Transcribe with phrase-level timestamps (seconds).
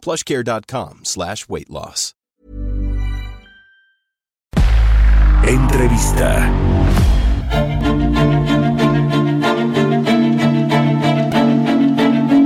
[0.00, 2.14] plushcare.com slash weight loss.
[5.46, 6.48] Entrevista.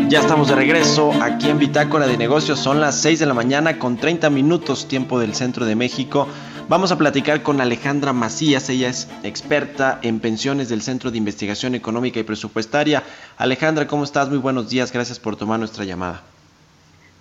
[0.08, 2.60] Ya estamos de regreso aquí en Bitácora de Negocios.
[2.60, 6.28] Son las 6 de la mañana con 30 minutos tiempo del centro de México.
[6.68, 8.68] Vamos a platicar con Alejandra Macías.
[8.70, 13.02] Ella es experta en pensiones del Centro de Investigación Económica y Presupuestaria.
[13.36, 14.28] Alejandra, ¿cómo estás?
[14.28, 14.92] Muy buenos días.
[14.92, 16.22] Gracias por tomar nuestra llamada.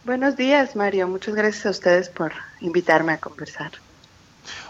[0.03, 1.07] Buenos días, Mario.
[1.09, 3.71] Muchas gracias a ustedes por invitarme a conversar.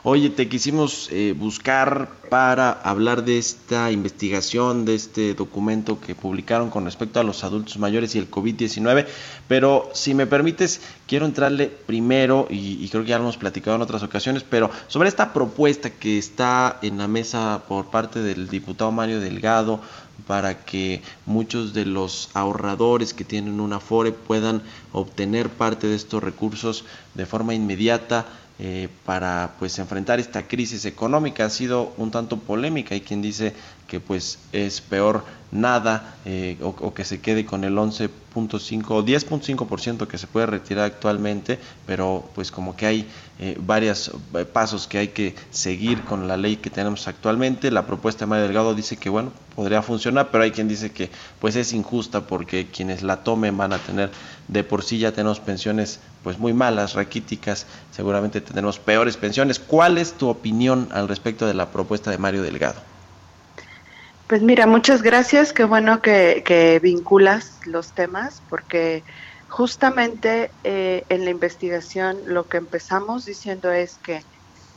[0.03, 6.69] Oye, te quisimos eh, buscar para hablar de esta investigación, de este documento que publicaron
[6.69, 9.07] con respecto a los adultos mayores y el COVID-19,
[9.47, 13.75] pero si me permites, quiero entrarle primero, y, y, creo que ya lo hemos platicado
[13.75, 18.49] en otras ocasiones, pero sobre esta propuesta que está en la mesa por parte del
[18.49, 19.79] diputado Mario Delgado
[20.27, 26.23] para que muchos de los ahorradores que tienen una FORE puedan obtener parte de estos
[26.23, 28.25] recursos de forma inmediata
[28.59, 31.45] eh, para pues enfrentar esta crisis económica.
[31.45, 32.93] Ha sido un tanto polémica.
[32.93, 33.53] Hay quien dice
[33.93, 38.09] que pues es peor nada eh, o, que se quede con el 11.5
[38.87, 44.45] o 10.5% que se puede retirar actualmente pero pues como que hay eh, varios eh,
[44.45, 48.45] pasos que hay que seguir con la ley que tenemos actualmente la propuesta de Mario
[48.45, 52.65] Delgado dice que bueno podría funcionar pero hay quien dice que pues es injusta porque
[52.65, 54.09] quienes la tomen van a tener
[54.47, 59.59] de por sí ya tenemos pensiones pues muy malas, raquíticas, seguramente tendremos peores pensiones.
[59.59, 62.92] ¿Cuál es tu opinión al respecto de la propuesta de Mario Delgado?
[64.33, 69.03] Pues mira, muchas gracias, qué bueno que, que vinculas los temas, porque
[69.47, 74.21] justamente eh, en la investigación lo que empezamos diciendo es que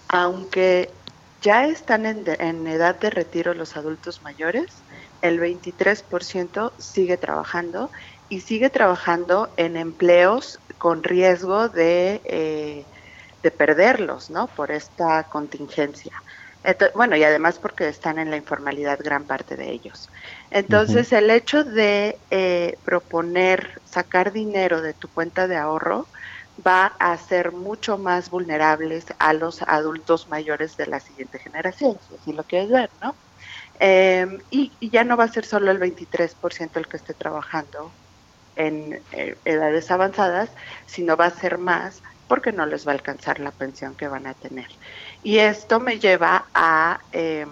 [0.09, 0.93] aunque
[1.41, 4.85] ya están en, de, en edad de retiro los adultos mayores,
[5.23, 7.91] el 23% sigue trabajando
[8.29, 12.85] y sigue trabajando en empleos con riesgo de, eh,
[13.43, 14.49] de perderlos, ¿no?
[14.49, 16.13] Por esta contingencia.
[16.67, 20.09] Entonces, bueno, y además porque están en la informalidad gran parte de ellos.
[20.51, 21.19] Entonces, uh -huh.
[21.19, 26.09] el hecho de eh, proponer sacar dinero de tu cuenta de ahorro
[26.67, 32.17] va a hacer mucho más vulnerables a los adultos mayores de la siguiente generación, si
[32.17, 33.15] así lo quieres ver, ¿no?
[33.79, 37.93] Eh, y, y, ya no va a ser solo el 23% el que esté trabajando
[38.57, 40.51] en eh, edades avanzadas,
[40.87, 44.27] sino va a ser más porque no les va a alcanzar la pensión que van
[44.27, 44.69] a tener.
[45.23, 47.47] Y esto me lleva a, eh,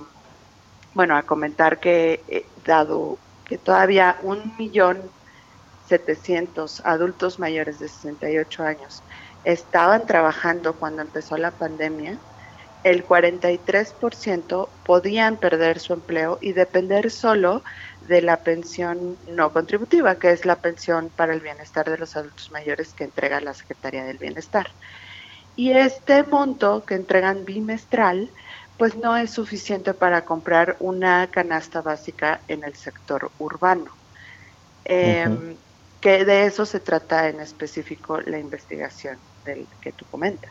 [0.92, 5.12] bueno, a comentar que dado que todavía un millón
[5.84, 9.04] setecientos adultos mayores de 68 años
[9.42, 12.22] estaban trabajando cuando empezó la pandemia,
[12.82, 17.64] el 43% podían perder su empleo y depender solo
[18.00, 22.50] de la pensión no contributiva, que es la pensión para el bienestar de los adultos
[22.50, 24.69] mayores que entrega la Secretaría del Bienestar.
[25.56, 28.31] Y este monto que entregan bimestral,
[28.76, 33.91] pues no es suficiente para comprar una canasta básica en el sector urbano.
[34.84, 35.56] Eh, uh -huh.
[36.00, 40.50] Que de eso se trata en específico la investigación del que tú comentas.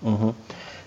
[0.00, 0.34] Uh -huh.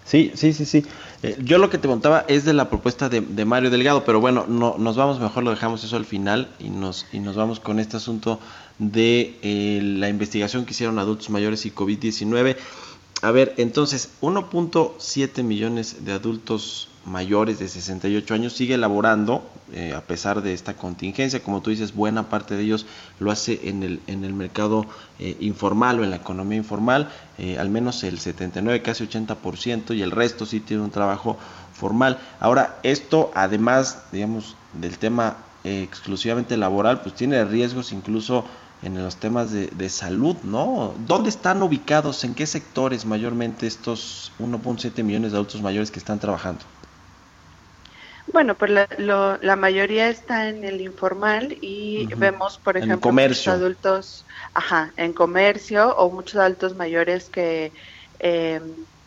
[0.06, 0.86] Sí, sí, sí, sí.
[1.24, 4.46] Eh, yo lo que te contaba es de la propuesta de, Mario Delgado, pero bueno,
[4.48, 7.80] no, nos vamos, mejor lo dejamos eso al final y nos, y nos vamos con
[7.80, 8.40] este asunto
[8.80, 12.58] de eh, la investigación que hicieron adultos mayores y COVID-19.
[13.22, 20.02] A ver, entonces, 1.7 millones de adultos mayores de 68 años sigue elaborando, eh, a
[20.02, 22.86] pesar de esta contingencia, como tú dices, buena parte de ellos
[23.20, 24.86] lo hace en el, en el mercado
[25.20, 30.02] eh, informal o en la economía informal, eh, al menos el 79, casi 80%, y
[30.02, 31.38] el resto sí tiene un trabajo
[31.74, 32.20] formal.
[32.40, 38.46] Ahora, esto además, digamos, del tema exclusivamente laboral, pues tiene riesgos incluso
[38.82, 40.96] en los temas de, de, salud, ¿no?
[41.06, 46.20] ¿Dónde están ubicados, en qué sectores mayormente estos 1.7 millones de adultos mayores que están
[46.20, 46.62] trabajando?
[48.32, 52.18] Bueno, pues la, lo, la mayoría está en el informal y uh -huh.
[52.18, 57.74] vemos, por ejemplo, muchos adultos, ajá, en comercio o muchos adultos mayores que
[58.20, 58.62] eh,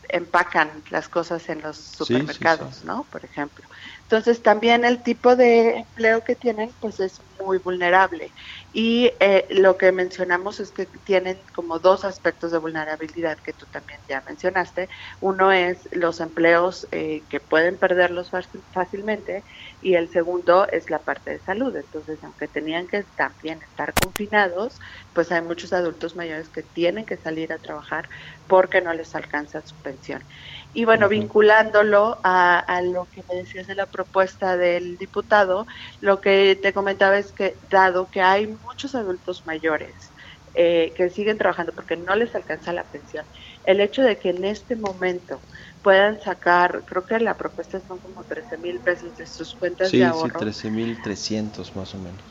[0.09, 2.87] empacan las cosas en los supermercados, sí, sí, sí.
[2.87, 3.05] ¿no?
[3.11, 3.65] Por ejemplo.
[4.03, 8.32] Entonces también el tipo de empleo que tienen pues es muy vulnerable.
[8.73, 13.67] Y eh, lo que mencionamos es que tienen como dos aspectos de vulnerabilidad que tú
[13.67, 14.88] también ya mencionaste.
[15.20, 18.31] Uno es los empleos eh, que pueden perderlos
[18.73, 19.44] fácilmente
[19.81, 21.76] y el segundo es la parte de salud.
[21.76, 24.79] Entonces, aunque tenían que también estar confinados,
[25.12, 28.08] pues hay muchos adultos mayores que tienen que salir a trabajar
[28.47, 30.25] porque no les alcanza su pensión.
[30.73, 35.67] Y bueno, vinculándolo a, lo que me decías de la propuesta del diputado,
[36.00, 40.14] lo que te comentaba es que dado que hay muchos adultos mayores
[40.54, 43.26] eh, que siguen trabajando porque no les alcanza la pensión,
[43.64, 45.42] el hecho de que en este momento
[45.82, 50.04] puedan sacar, creo que la propuesta son como 13 mil pesos de sus cuentas de
[50.04, 50.38] ahorro.
[50.40, 52.22] Sí, 13 mil 300 más o menos.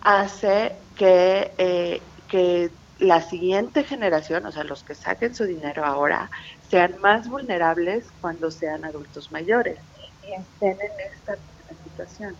[0.00, 6.30] Hace que, eh, que la siguiente generación, o sea, los que saquen su dinero ahora,
[6.60, 9.80] sean más vulnerables cuando sean adultos mayores
[10.22, 11.36] y estén en esta
[11.82, 12.38] situación.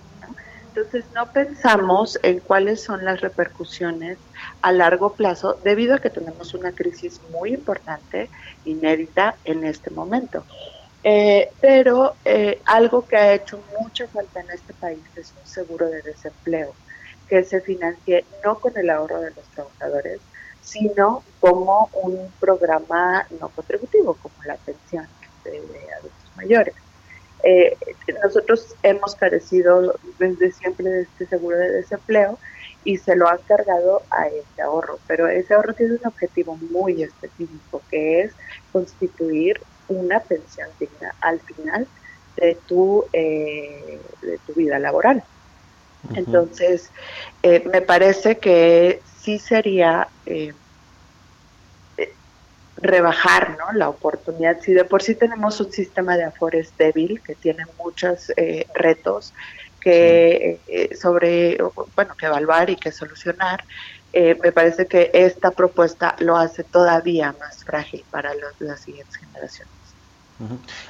[0.76, 4.18] Entonces no pensamos en cuáles son las repercusiones
[4.60, 8.28] a largo plazo debido a que tenemos una crisis muy importante,
[8.66, 10.44] inédita en este momento.
[11.02, 15.88] Eh, pero eh, algo que ha hecho mucha falta en este país es un seguro
[15.88, 16.74] de desempleo
[17.26, 20.20] que se financie no con el ahorro de los trabajadores,
[20.60, 25.08] sino como un programa no contributivo, como la pensión
[25.42, 25.58] de,
[25.98, 26.74] adultos mayores.
[27.42, 27.76] Eh,
[28.24, 32.38] nosotros hemos carecido desde siempre de este seguro de desempleo
[32.84, 37.02] y se lo han cargado a ese ahorro, pero ese ahorro tiene un objetivo muy
[37.02, 38.34] específico, que es
[38.72, 41.86] constituir una pensión digna al final
[42.36, 45.22] de tu, eh, de tu vida laboral.
[46.14, 46.92] Entonces,
[47.42, 50.54] eh, me parece que sí sería eh, eh,
[52.76, 53.72] rebajar ¿no?
[53.72, 54.60] la oportunidad.
[54.60, 59.32] Si de por sí tenemos un sistema de afores débil que tiene muchos eh, retos
[59.80, 60.58] que
[61.00, 61.58] sobre
[61.94, 63.62] bueno que evaluar y que solucionar,
[64.12, 69.85] me parece que esta propuesta lo hace todavía más frágil para las siguientes generaciones.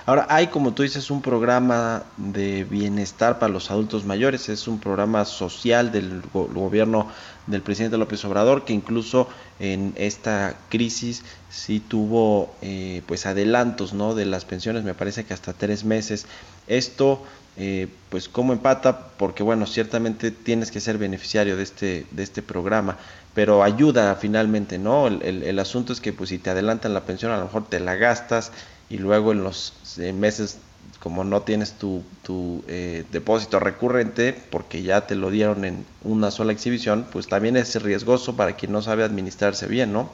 [0.06, 4.80] Ahora, hay, como tú dices, un programa de bienestar para los adultos mayores, es un
[4.80, 7.08] programa social del gobierno
[7.46, 9.28] del presidente López Obrador, que incluso
[9.60, 14.16] en esta crisis sí tuvo eh, pues adelantos ¿no?
[14.16, 16.26] de las pensiones, me parece que hasta tres meses.
[16.66, 17.22] Esto,
[17.56, 19.10] eh, pues, ¿cómo empata?
[19.16, 22.96] Porque, bueno, ciertamente tienes que ser beneficiario de este, de este programa,
[23.32, 25.06] pero ayuda finalmente, ¿no?
[25.06, 27.78] El, el asunto es que, pues, si te adelantan la pensión, a lo mejor te
[27.78, 28.50] la gastas
[28.88, 30.58] y luego en los eh, meses
[31.00, 36.30] como no tienes tu, tu eh, depósito recurrente porque ya te lo dieron en una
[36.30, 40.10] sola exhibición, pues también es riesgoso para quien no sabe administrarse bien, ¿no?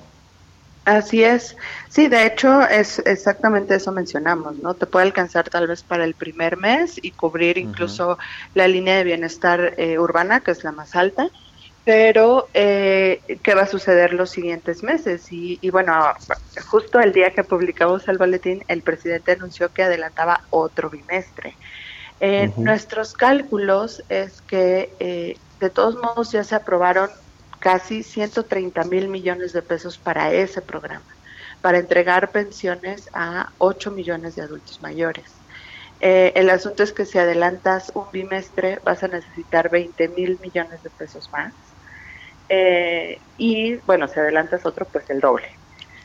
[0.84, 1.56] Así es.
[1.88, 4.74] Sí, de hecho es exactamente eso mencionamos, ¿no?
[4.74, 8.19] Te puede alcanzar tal vez para el primer mes y cubrir incluso
[8.52, 11.30] la línea de bienestar eh, urbana, que es la más alta,
[11.84, 15.26] pero eh, ¿qué va a suceder los siguientes meses?
[15.31, 15.93] Y, bueno,
[16.70, 21.56] justo el día que publicamos el boletín, el presidente anunció que adelantaba otro bimestre.
[22.20, 27.11] Eh, nuestros cálculos es que eh, de todos modos ya se aprobaron
[27.58, 31.05] casi 130 mil millones de pesos para ese programa,
[31.62, 35.25] para entregar pensiones a 8 millones de adultos mayores.
[36.00, 40.90] el asunto es que si adelantas un bimestre vas a necesitar 20 mil millones de
[40.90, 41.52] pesos más
[42.54, 45.49] eh, y bueno, si adelantas otro, pues el doble.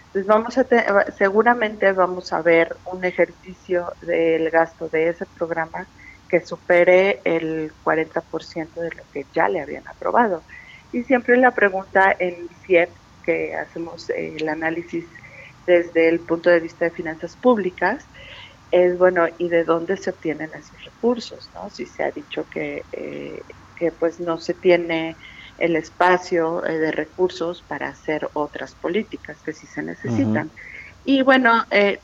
[0.05, 5.85] Entonces vamos a seguramente vamos a ver un ejercicio del gasto de ese programa
[6.29, 10.41] que supere el 40% de lo que ya le habían aprobado.
[10.93, 12.91] Y siempre la pregunta en CIEP,
[13.25, 15.05] que hacemos el análisis
[15.65, 18.05] desde el punto de vista de finanzas públicas,
[18.71, 21.51] es bueno, ¿y de dónde se obtienen esos recursos?
[21.53, 21.69] ¿no?
[21.69, 23.41] Si se ha dicho que, eh,
[23.75, 25.17] que pues no se tiene
[25.57, 30.51] el espacio eh, de recursos para hacer otras políticas que sí se necesitan.
[31.03, 31.99] Y bueno, eh,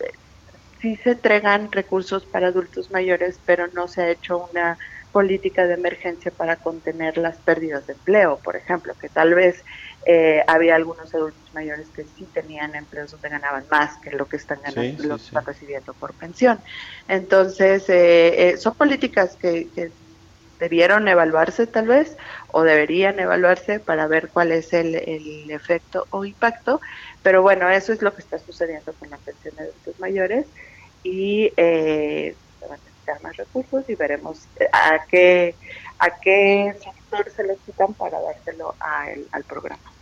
[0.81, 4.77] sí se entregan recursos para adultos mayores, pero no se ha hecho una
[5.11, 9.63] política de emergencia para contener las pérdidas de empleo, por ejemplo, que tal vez
[10.05, 14.37] eh, había algunos adultos mayores que sí tenían empleos donde ganaban más que lo que
[14.37, 16.59] están ganando, lo que están recibiendo por pensión.
[17.07, 19.93] Entonces, eh, son políticas que, que
[20.59, 22.17] debieron evaluarse tal vez
[22.51, 24.95] o deberían evaluarse para ver cuál es el,
[25.49, 26.81] efecto o impacto,
[27.21, 30.45] pero bueno, eso es lo que está sucediendo con la pensión de adultos mayores
[31.03, 35.55] y eh, se van a necesitar más recursos y veremos eh, a qué,
[35.99, 39.93] a qué sector se les quitan para dárselo al programa.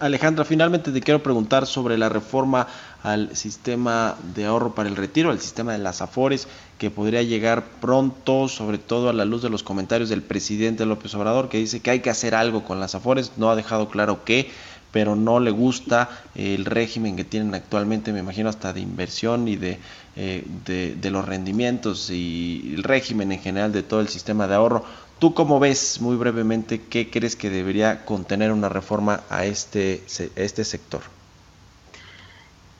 [0.00, 2.66] Alejandra, finalmente te quiero preguntar sobre la reforma
[3.02, 7.64] al sistema de ahorro para el retiro, al sistema de las AFORES, que podría llegar
[7.80, 11.80] pronto, sobre todo a la luz de los comentarios del presidente López Obrador, que dice
[11.80, 14.50] que hay que hacer algo con las AFORES, no ha dejado claro qué,
[14.90, 19.56] pero no le gusta el régimen que tienen actualmente, me imagino hasta de inversión y
[19.56, 19.78] de,
[20.16, 24.54] eh, de, de los rendimientos y el régimen en general de todo el sistema de
[24.54, 24.84] ahorro.
[25.22, 30.02] ¿Tú cómo ves, muy brevemente, qué crees que debería contener una reforma a este,
[30.34, 31.02] este sector?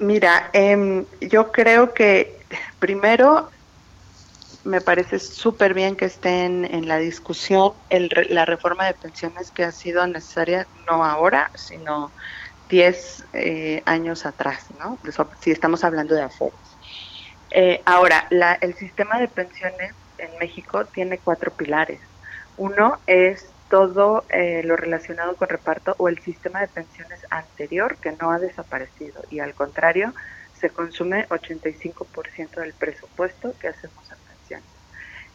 [0.01, 2.35] Mira, em, yo creo que
[2.81, 3.49] primero
[4.65, 9.63] me parece súper bien que estén en la discusión el, la reforma de pensiones que
[9.63, 12.11] ha sido necesaria no ahora, sino
[12.69, 14.99] 10 eh, años atrás, ¿no?
[15.41, 16.59] Si estamos hablando de aforos.
[17.53, 22.01] Eh, ahora, la, el sistema de pensiones en México tiene cuatro pilares.
[22.57, 28.13] Uno es todo eh, lo relacionado con reparto o el sistema de pensiones anterior que
[28.13, 30.13] no ha desaparecido y al contrario
[30.61, 34.67] se consume 85% del presupuesto que hacemos en pensiones.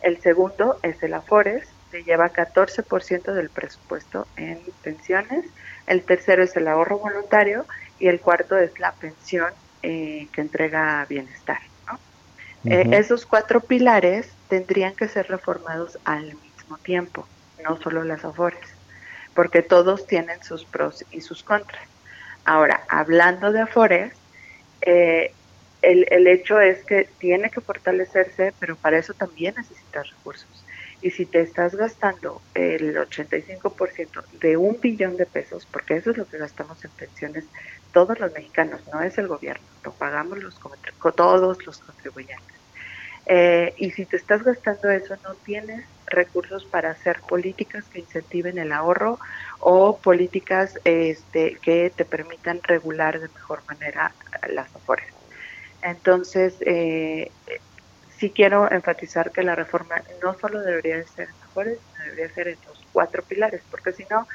[0.02, 5.46] El segundo es el Afores, que lleva 14% del presupuesto en pensiones.
[5.88, 7.66] El tercero es el ahorro voluntario
[8.00, 11.60] y el cuarto es la pensión eh, que entrega bienestar.
[12.66, 16.36] Eh, esos cuatro pilares tendrían que ser reformados al
[16.76, 17.26] tiempo,
[17.64, 18.68] no solo las afores,
[19.34, 21.88] porque todos tienen sus pros y sus contras.
[22.44, 24.14] Ahora, hablando de afores,
[24.82, 25.32] eh,
[25.82, 30.66] el, el hecho es que tiene que fortalecerse, pero para eso también necesitas recursos.
[31.02, 36.18] Y si te estás gastando el 85% de un billón de pesos, porque eso es
[36.18, 37.46] lo que gastamos en pensiones
[37.94, 40.60] todos los mexicanos, no es el gobierno, lo pagamos los,
[41.16, 42.57] todos los contribuyentes.
[43.30, 48.58] Eh, y si te estás gastando eso, no tienes recursos para hacer políticas que incentiven
[48.58, 49.20] el ahorro
[49.60, 54.16] o políticas este, que te permitan regular de mejor manera
[54.50, 55.08] las afores.
[55.82, 57.34] Entonces, eh,
[58.18, 62.60] sí quiero enfatizar que la reforma no solo debería ser en afores, debería ser en
[62.66, 64.26] los cuatro pilares, porque si no,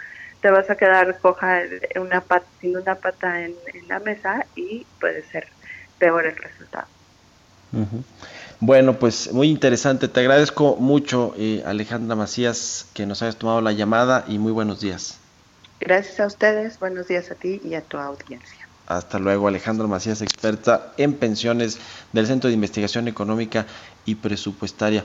[0.41, 1.63] te vas a quedar coja
[1.97, 3.57] una pata, sin una pata en,
[3.89, 5.47] la mesa y puede ser
[5.99, 6.89] peor el resultado.
[8.65, 10.07] Bueno, pues muy interesante.
[10.07, 14.81] Te agradezco mucho, eh, Alejandra Macías, que nos hayas tomado la llamada y muy buenos
[14.81, 15.19] días.
[15.81, 18.69] Gracias a ustedes, buenos días a ti y a tu audiencia.
[18.87, 21.81] Hasta luego, Alejandra Macías, experta en pensiones
[22.13, 23.67] del Centro de Investigación Económica
[24.05, 25.05] y Presupuestaria.